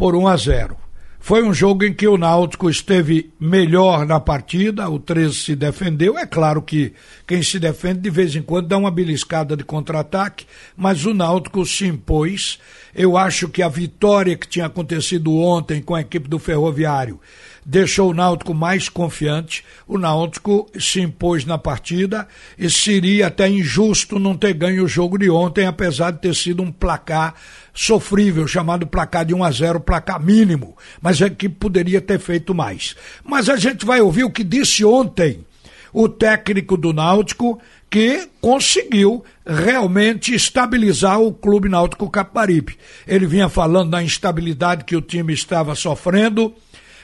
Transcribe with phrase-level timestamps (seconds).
[0.00, 0.76] por 1 a 0.
[1.18, 6.16] Foi um jogo em que o Náutico esteve melhor na partida, o 13 se defendeu.
[6.16, 6.94] É claro que
[7.26, 11.66] quem se defende de vez em quando dá uma beliscada de contra-ataque, mas o Náutico
[11.66, 12.58] se impôs.
[12.94, 17.20] Eu acho que a vitória que tinha acontecido ontem com a equipe do Ferroviário
[17.64, 19.64] deixou o Náutico mais confiante.
[19.86, 22.26] O Náutico se impôs na partida
[22.58, 26.62] e seria até injusto não ter ganho o jogo de ontem, apesar de ter sido
[26.62, 27.34] um placar
[27.72, 32.54] sofrível, chamado placar de 1 a 0, placar mínimo, mas é que poderia ter feito
[32.54, 32.96] mais.
[33.24, 35.44] Mas a gente vai ouvir o que disse ontem
[35.92, 42.76] o técnico do Náutico, que conseguiu realmente estabilizar o Clube Náutico Caparibe.
[43.06, 46.54] Ele vinha falando da instabilidade que o time estava sofrendo,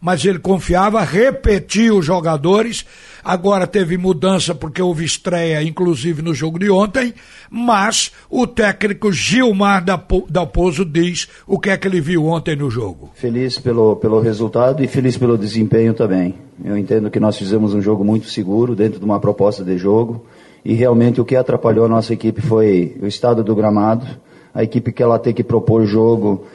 [0.00, 2.84] mas ele confiava, repetiu os jogadores.
[3.22, 7.12] Agora teve mudança porque houve estreia, inclusive no jogo de ontem,
[7.50, 9.84] mas o técnico Gilmar
[10.28, 13.10] Dalpozo diz o que é que ele viu ontem no jogo.
[13.14, 16.34] Feliz pelo, pelo resultado e feliz pelo desempenho também.
[16.64, 20.24] Eu entendo que nós fizemos um jogo muito seguro dentro de uma proposta de jogo
[20.64, 24.06] e realmente o que atrapalhou a nossa equipe foi o estado do gramado,
[24.54, 26.46] a equipe que ela tem que propor jogo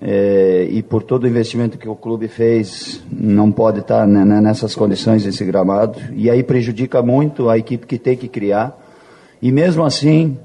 [0.00, 5.24] é, e por todo o investimento que o clube fez, não pode estar nessas condições,
[5.24, 5.98] esse gramado.
[6.14, 8.76] E aí prejudica muito a equipe que tem que criar.
[9.40, 10.36] E mesmo assim,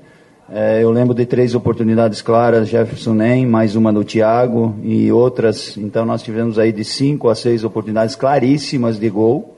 [0.52, 5.76] é, eu lembro de três oportunidades claras, Jefferson Nem, mais uma do Thiago e outras.
[5.78, 9.56] Então nós tivemos aí de cinco a seis oportunidades claríssimas de gol.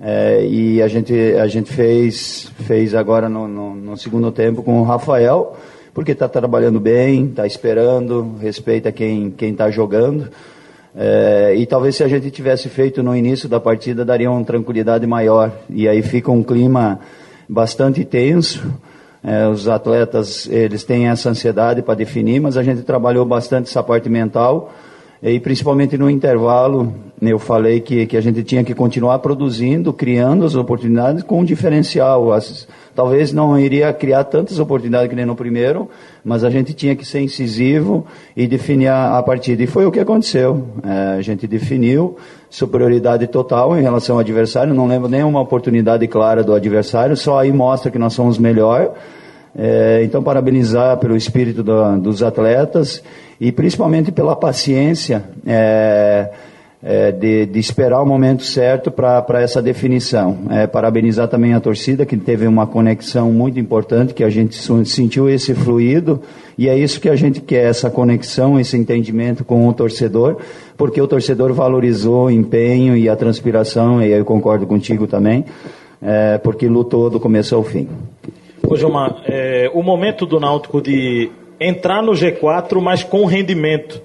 [0.00, 4.80] É, e a gente, a gente fez, fez agora no, no, no segundo tempo com
[4.80, 5.56] o Rafael
[5.98, 10.28] porque está trabalhando bem, está esperando, respeita quem está jogando.
[10.96, 15.04] É, e talvez se a gente tivesse feito no início da partida, daria uma tranquilidade
[15.08, 15.50] maior.
[15.68, 17.00] E aí fica um clima
[17.48, 18.64] bastante tenso.
[19.24, 23.82] É, os atletas, eles têm essa ansiedade para definir, mas a gente trabalhou bastante essa
[23.82, 24.72] parte mental.
[25.20, 30.44] E principalmente no intervalo, eu falei que, que a gente tinha que continuar produzindo, criando
[30.44, 32.32] as oportunidades com um diferencial.
[32.32, 35.90] As, talvez não iria criar tantas oportunidades que nem no primeiro,
[36.24, 38.06] mas a gente tinha que ser incisivo
[38.36, 39.60] e definir a, a partida.
[39.60, 40.64] E foi o que aconteceu.
[40.86, 42.16] É, a gente definiu
[42.48, 47.52] superioridade total em relação ao adversário, não lembro nenhuma oportunidade clara do adversário, só aí
[47.52, 48.94] mostra que nós somos melhor.
[49.56, 53.02] É, então, parabenizar pelo espírito do, dos atletas
[53.40, 55.24] e principalmente pela paciência.
[55.46, 56.30] É,
[56.82, 60.38] é, de, de, esperar o momento certo para essa definição.
[60.50, 64.56] É, parabenizar também a torcida, que teve uma conexão muito importante, que a gente
[64.86, 66.22] sentiu esse fluido,
[66.56, 70.36] e é isso que a gente quer, essa conexão, esse entendimento com o torcedor,
[70.76, 75.44] porque o torcedor valorizou o empenho e a transpiração, e eu concordo contigo também,
[76.00, 77.88] é, porque lutou do começo ao fim.
[78.66, 84.00] Ô Gilmar, é, o momento do Náutico de entrar no G4, mas com rendimento,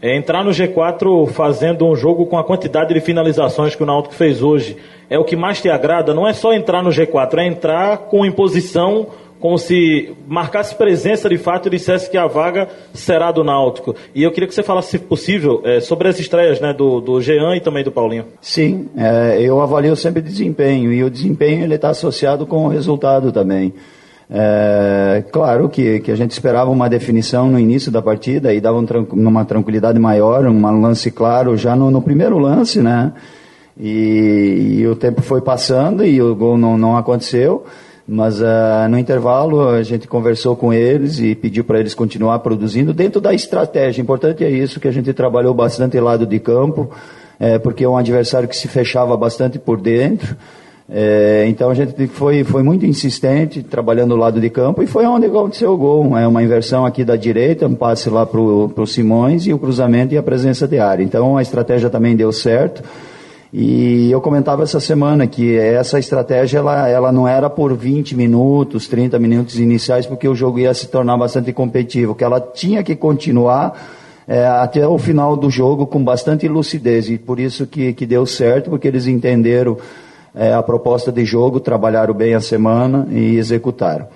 [0.00, 4.14] é entrar no G4 fazendo um jogo com a quantidade de finalizações que o Náutico
[4.14, 4.76] fez hoje.
[5.10, 6.14] É o que mais te agrada?
[6.14, 9.08] Não é só entrar no G4, é entrar com imposição,
[9.40, 13.94] como se marcasse presença de fato e dissesse que a vaga será do Náutico.
[14.14, 17.20] E eu queria que você falasse, se possível, é, sobre as estreias né, do, do
[17.20, 18.26] Jean e também do Paulinho.
[18.40, 23.32] Sim, é, eu avalio sempre desempenho, e o desempenho ele está associado com o resultado
[23.32, 23.72] também.
[24.30, 28.78] É, claro que, que a gente esperava uma definição no início da partida e dava
[28.78, 33.12] um, uma tranquilidade maior, um lance claro já no, no primeiro lance, né?
[33.80, 37.64] E, e, o tempo foi passando e o gol não, não aconteceu.
[38.06, 42.92] Mas uh, no intervalo a gente conversou com eles e pediu para eles continuar produzindo
[42.92, 44.00] dentro da estratégia.
[44.02, 46.90] Importante é isso que a gente trabalhou bastante lado de campo,
[47.38, 50.36] é, porque é um adversário que se fechava bastante por dentro.
[50.90, 55.04] É, então a gente foi, foi muito insistente, trabalhando o lado de campo, e foi
[55.04, 56.16] onde aconteceu o gol.
[56.16, 60.14] É uma inversão aqui da direita, um passe lá para o Simões e o cruzamento
[60.14, 61.04] e a presença de área.
[61.04, 62.82] Então a estratégia também deu certo.
[63.52, 68.86] E eu comentava essa semana que essa estratégia ela, ela não era por 20 minutos,
[68.88, 72.94] 30 minutos iniciais, porque o jogo ia se tornar bastante competitivo, que ela tinha que
[72.94, 73.74] continuar
[74.26, 77.08] é, até o final do jogo com bastante lucidez.
[77.08, 79.78] E por isso que, que deu certo, porque eles entenderam
[80.34, 84.06] é, a proposta de jogo, trabalharam bem a semana e executaram.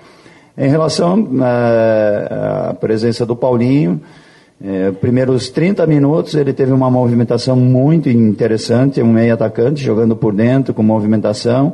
[0.57, 3.99] Em relação é, à presença do Paulinho,
[4.63, 10.33] é, primeiros 30 minutos ele teve uma movimentação muito interessante, um meio atacante jogando por
[10.33, 11.73] dentro com movimentação.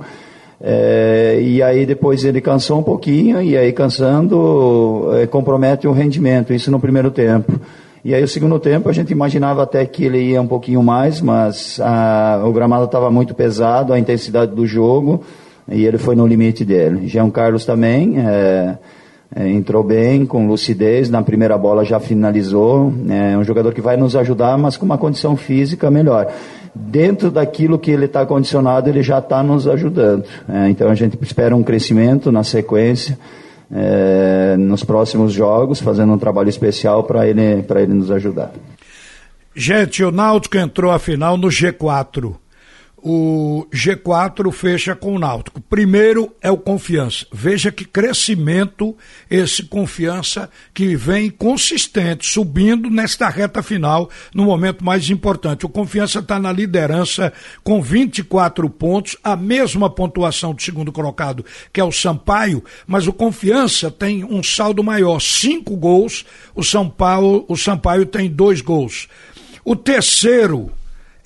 [0.61, 6.51] É, e aí depois ele cansou um pouquinho e aí cansando é, compromete o rendimento,
[6.51, 7.59] isso no primeiro tempo.
[8.03, 11.21] E aí o segundo tempo a gente imaginava até que ele ia um pouquinho mais,
[11.21, 15.23] mas a, o gramado estava muito pesado, a intensidade do jogo,
[15.67, 17.07] e ele foi no limite dele.
[17.07, 22.91] Jean Carlos também, É, entrou bem, com lucidez, na primeira bola já finalizou.
[23.07, 26.25] É um jogador que vai nos ajudar, mas com uma condição física melhor.
[26.73, 30.23] Dentro daquilo que ele está condicionado, ele já está nos ajudando.
[30.51, 33.19] É, então a gente espera um crescimento na sequência.
[33.71, 38.51] É, nos próximos jogos, fazendo um trabalho especial para ele, ele nos ajudar.
[39.55, 42.35] Gente, o Náutico entrou a final no G4
[43.03, 45.61] o G4 fecha com o Náutico.
[45.61, 47.25] Primeiro é o Confiança.
[47.31, 48.95] Veja que crescimento
[49.29, 55.65] esse Confiança que vem consistente, subindo nesta reta final, no momento mais importante.
[55.65, 57.31] O Confiança está na liderança
[57.63, 63.13] com 24 pontos, a mesma pontuação do segundo colocado, que é o Sampaio, mas o
[63.13, 66.25] Confiança tem um saldo maior, cinco gols,
[66.55, 69.07] o São Paulo, o Sampaio tem dois gols.
[69.63, 70.71] O terceiro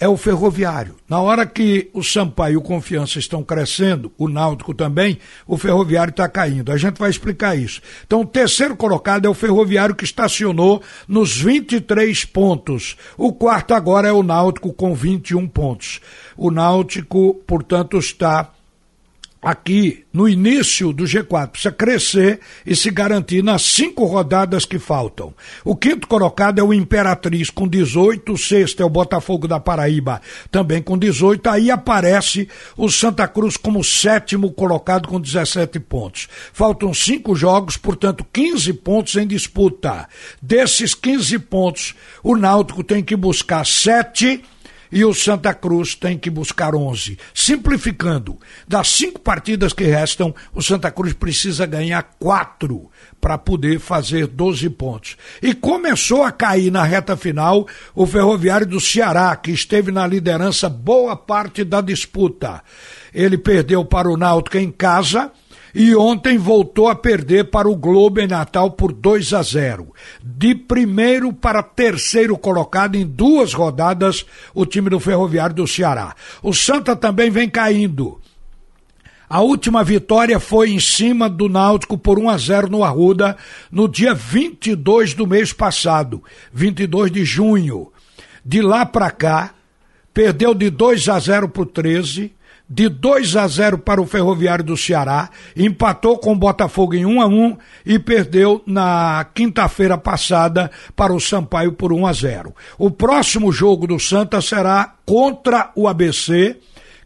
[0.04, 0.98] é o ferroviário.
[1.08, 5.18] Na hora que o Sampaio e o Confiança estão crescendo, o Náutico também,
[5.48, 6.74] o ferroviário está caindo.
[6.74, 7.82] A gente vai explicar isso.
[8.06, 12.98] Então, o terceiro colocado é o ferroviário que estacionou nos 23 pontos.
[13.18, 16.02] O quarto agora é o Náutico com 21 pontos.
[16.36, 18.52] O Náutico, portanto, está
[19.44, 25.34] aqui no início do G4, precisa crescer e se garantir nas cinco rodadas que faltam.
[25.66, 30.22] O quinto colocado é o Imperatriz com 18, o sexto é o Botafogo da Paraíba
[30.50, 32.48] também com 18, aí aparece
[32.78, 36.30] o Santa Cruz como sétimo colocado com 17 pontos.
[36.54, 40.07] Faltam cinco jogos, portanto 15 pontos em disputa.
[40.42, 44.44] Desses 15 pontos, o Náutico tem que buscar sete
[44.94, 47.18] e o Santa Cruz tem que buscar 11.
[47.34, 48.38] Simplificando,
[48.68, 54.69] das cinco partidas que restam, o Santa Cruz precisa ganhar quatro para poder fazer 12
[54.69, 55.18] pontos.
[55.42, 60.69] E começou a cair na reta final o Ferroviário do Ceará, que esteve na liderança
[60.69, 62.62] boa parte da disputa.
[63.12, 65.31] Ele perdeu para o Náutico em casa
[65.74, 69.94] e ontem voltou a perder para o Globo em Natal por 2 a 0.
[70.24, 76.16] De primeiro para terceiro colocado em duas rodadas, o time do Ferroviário do Ceará.
[76.44, 78.20] O Santa também vem caindo.
[79.28, 83.36] A última vitória foi em cima do Náutico por 1 a 0 no Arruda
[83.72, 86.24] no dia 22 do mês passado,
[86.54, 87.92] 22 de junho.
[88.46, 89.56] De lá para cá,
[90.14, 92.31] perdeu de 2 a 0 para o 13
[92.69, 97.21] de 2 a 0 para o Ferroviário do Ceará, empatou com o Botafogo em 1
[97.21, 102.56] a 1 e perdeu na quinta-feira passada para o Sampaio por 1 a 0.
[102.77, 106.57] O próximo jogo do Santa será contra o ABC,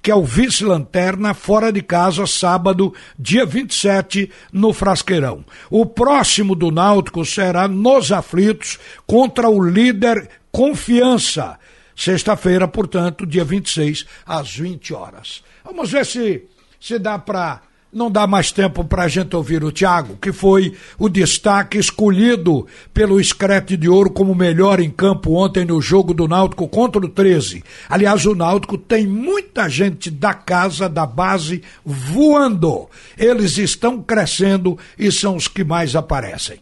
[0.02, 5.44] que é o vice-lanterna, fora de casa, sábado, dia 27, no Frasqueirão.
[5.70, 11.60] O próximo do Náutico será nos aflitos contra o líder Confiança
[11.98, 15.44] Sexta-feira, portanto, dia 26, às 20 horas.
[15.66, 16.44] Vamos ver se,
[16.80, 17.64] se dá para.
[17.92, 22.68] Não dá mais tempo para a gente ouvir o Thiago, que foi o destaque escolhido
[22.94, 27.10] pelo Screte de Ouro como melhor em campo ontem no jogo do Náutico contra o
[27.10, 27.64] 13.
[27.90, 32.88] Aliás, o Náutico tem muita gente da casa, da base, voando.
[33.18, 36.60] Eles estão crescendo e são os que mais aparecem.